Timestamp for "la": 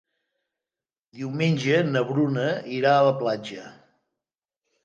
3.09-3.15